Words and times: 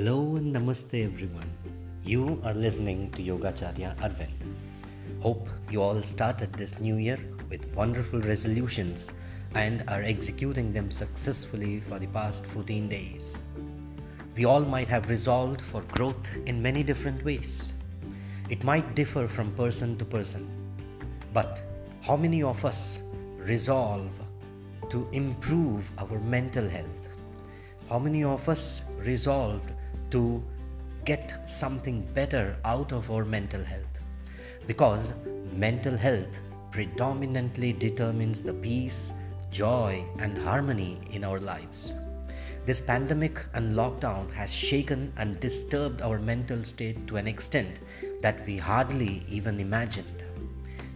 Namaste 0.00 1.04
everyone. 1.04 1.50
You 2.04 2.40
are 2.42 2.54
listening 2.54 3.10
to 3.10 3.22
Yogacharya 3.22 3.94
Arvind. 3.96 4.30
Hope 5.20 5.46
you 5.70 5.82
all 5.82 6.00
started 6.00 6.50
this 6.54 6.80
new 6.80 6.96
year 6.96 7.18
with 7.50 7.70
wonderful 7.74 8.22
resolutions 8.22 9.22
and 9.54 9.84
are 9.88 10.02
executing 10.02 10.72
them 10.72 10.90
successfully 10.90 11.80
for 11.80 11.98
the 11.98 12.06
past 12.06 12.46
14 12.46 12.88
days. 12.88 13.54
We 14.36 14.46
all 14.46 14.62
might 14.62 14.88
have 14.88 15.10
resolved 15.10 15.60
for 15.60 15.82
growth 15.82 16.34
in 16.46 16.62
many 16.62 16.82
different 16.82 17.22
ways. 17.22 17.74
It 18.48 18.64
might 18.64 18.94
differ 18.94 19.28
from 19.28 19.52
person 19.52 19.98
to 19.98 20.06
person. 20.06 20.48
But 21.34 21.62
how 22.00 22.16
many 22.16 22.42
of 22.42 22.64
us 22.64 23.12
resolve 23.36 24.08
to 24.88 25.06
improve 25.12 25.84
our 25.98 26.18
mental 26.20 26.66
health? 26.66 27.08
How 27.90 27.98
many 27.98 28.24
of 28.24 28.48
us 28.48 28.92
resolved 29.04 29.72
to 30.10 30.42
get 31.04 31.48
something 31.48 32.02
better 32.14 32.56
out 32.64 32.92
of 32.92 33.10
our 33.10 33.24
mental 33.24 33.62
health? 33.62 34.00
Because 34.66 35.26
mental 35.54 35.96
health 35.96 36.40
predominantly 36.70 37.72
determines 37.72 38.42
the 38.42 38.54
peace, 38.54 39.12
joy, 39.50 40.04
and 40.18 40.36
harmony 40.38 41.00
in 41.10 41.24
our 41.24 41.40
lives. 41.40 41.94
This 42.66 42.80
pandemic 42.80 43.44
and 43.54 43.74
lockdown 43.74 44.32
has 44.34 44.52
shaken 44.52 45.12
and 45.16 45.40
disturbed 45.40 46.02
our 46.02 46.18
mental 46.18 46.62
state 46.62 47.06
to 47.08 47.16
an 47.16 47.26
extent 47.26 47.80
that 48.22 48.46
we 48.46 48.58
hardly 48.58 49.24
even 49.28 49.58
imagined. 49.58 50.22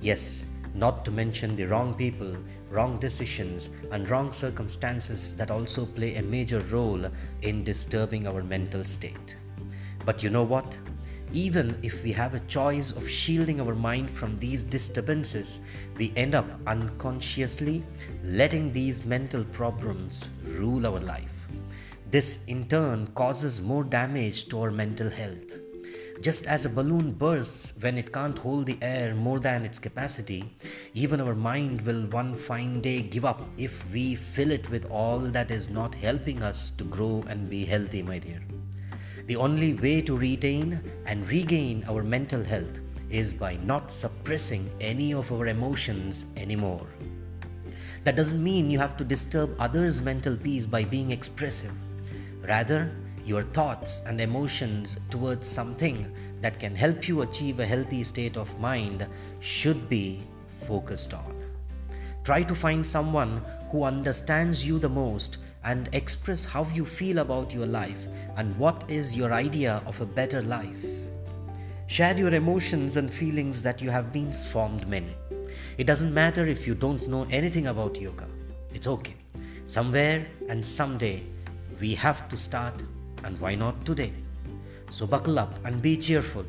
Yes, 0.00 0.56
not 0.74 1.04
to 1.04 1.10
mention 1.10 1.56
the 1.56 1.66
wrong 1.66 1.94
people, 1.94 2.36
wrong 2.70 2.98
decisions, 2.98 3.70
and 3.92 4.08
wrong 4.08 4.32
circumstances 4.32 5.36
that 5.36 5.50
also 5.50 5.84
play 5.84 6.16
a 6.16 6.22
major 6.22 6.60
role 6.70 7.04
in 7.42 7.64
disturbing 7.64 8.26
our 8.26 8.42
mental 8.42 8.84
state. 8.84 9.36
But 10.04 10.22
you 10.22 10.30
know 10.30 10.44
what? 10.44 10.78
Even 11.32 11.78
if 11.82 12.02
we 12.02 12.10
have 12.12 12.34
a 12.34 12.40
choice 12.40 12.90
of 12.90 13.08
shielding 13.08 13.60
our 13.60 13.74
mind 13.74 14.10
from 14.10 14.36
these 14.38 14.64
disturbances, 14.64 15.68
we 15.96 16.12
end 16.16 16.34
up 16.34 16.46
unconsciously 16.66 17.84
letting 18.24 18.72
these 18.72 19.06
mental 19.06 19.44
problems 19.44 20.30
rule 20.58 20.86
our 20.86 20.98
life. 20.98 21.46
This 22.10 22.48
in 22.48 22.66
turn 22.66 23.06
causes 23.14 23.62
more 23.62 23.84
damage 23.84 24.48
to 24.48 24.60
our 24.62 24.72
mental 24.72 25.08
health. 25.08 25.60
Just 26.20 26.46
as 26.46 26.66
a 26.66 26.68
balloon 26.68 27.12
bursts 27.12 27.82
when 27.82 27.96
it 27.96 28.12
can't 28.12 28.38
hold 28.38 28.66
the 28.66 28.76
air 28.82 29.14
more 29.14 29.40
than 29.40 29.64
its 29.64 29.78
capacity, 29.78 30.44
even 30.92 31.18
our 31.18 31.34
mind 31.34 31.80
will 31.80 32.02
one 32.08 32.36
fine 32.36 32.82
day 32.82 33.00
give 33.00 33.24
up 33.24 33.40
if 33.56 33.90
we 33.90 34.16
fill 34.16 34.50
it 34.50 34.68
with 34.68 34.84
all 34.90 35.18
that 35.18 35.50
is 35.50 35.70
not 35.70 35.94
helping 35.94 36.42
us 36.42 36.72
to 36.72 36.84
grow 36.84 37.24
and 37.28 37.48
be 37.48 37.64
healthy, 37.64 38.02
my 38.02 38.18
dear. 38.18 38.42
The 39.28 39.36
only 39.36 39.72
way 39.72 40.02
to 40.02 40.18
retain 40.18 40.82
and 41.06 41.26
regain 41.26 41.84
our 41.88 42.02
mental 42.02 42.44
health 42.44 42.80
is 43.08 43.32
by 43.32 43.56
not 43.62 43.90
suppressing 43.90 44.68
any 44.78 45.14
of 45.14 45.32
our 45.32 45.46
emotions 45.46 46.36
anymore. 46.36 46.86
That 48.04 48.16
doesn't 48.16 48.44
mean 48.44 48.70
you 48.70 48.78
have 48.78 48.96
to 48.98 49.04
disturb 49.04 49.56
others' 49.58 50.02
mental 50.02 50.36
peace 50.36 50.66
by 50.66 50.84
being 50.84 51.12
expressive. 51.12 51.72
Rather, 52.42 52.92
your 53.24 53.42
thoughts 53.42 54.06
and 54.06 54.20
emotions 54.20 55.08
towards 55.08 55.48
something 55.48 56.10
that 56.40 56.58
can 56.58 56.74
help 56.74 57.08
you 57.08 57.22
achieve 57.22 57.60
a 57.60 57.66
healthy 57.66 58.02
state 58.02 58.36
of 58.36 58.58
mind 58.60 59.06
should 59.40 59.88
be 59.88 60.22
focused 60.66 61.14
on. 61.14 61.34
Try 62.24 62.42
to 62.42 62.54
find 62.54 62.86
someone 62.86 63.42
who 63.70 63.84
understands 63.84 64.66
you 64.66 64.78
the 64.78 64.88
most 64.88 65.38
and 65.64 65.88
express 65.92 66.44
how 66.44 66.64
you 66.74 66.84
feel 66.84 67.18
about 67.18 67.52
your 67.52 67.66
life 67.66 68.06
and 68.36 68.56
what 68.58 68.84
is 68.90 69.16
your 69.16 69.32
idea 69.32 69.82
of 69.86 70.00
a 70.00 70.06
better 70.06 70.42
life. 70.42 70.84
Share 71.86 72.16
your 72.16 72.32
emotions 72.34 72.96
and 72.96 73.10
feelings 73.10 73.62
that 73.62 73.82
you 73.82 73.90
have 73.90 74.12
been 74.12 74.32
formed 74.32 74.86
many. 74.86 75.14
It 75.76 75.86
doesn't 75.86 76.14
matter 76.14 76.46
if 76.46 76.66
you 76.66 76.74
don't 76.74 77.08
know 77.08 77.26
anything 77.30 77.66
about 77.66 78.00
yoga. 78.00 78.26
It's 78.72 78.86
okay. 78.86 79.16
Somewhere 79.66 80.26
and 80.48 80.64
someday 80.64 81.24
we 81.80 81.94
have 81.94 82.28
to 82.28 82.36
start 82.36 82.74
and 83.24 83.40
why 83.40 83.54
not 83.54 83.84
today? 83.84 84.12
So 84.90 85.06
buckle 85.06 85.38
up 85.38 85.54
and 85.64 85.80
be 85.80 85.96
cheerful. 85.96 86.44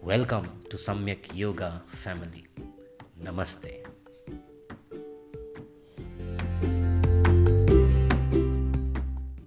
Welcome 0.00 0.48
to 0.72 0.80
Samyak 0.80 1.36
Yoga 1.36 1.84
family. 1.84 2.48
Namaste. 3.20 3.79